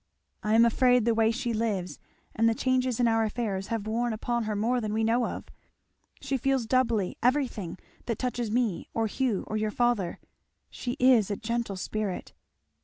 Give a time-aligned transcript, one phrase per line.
[0.41, 1.99] I am afraid the way she lives
[2.35, 5.43] and the changes in our affairs have worn upon her more than we know of
[6.19, 7.77] she feels doubly everything
[8.07, 10.19] that touches me, or Hugh, or your father.
[10.71, 12.33] She is a gentle spirit!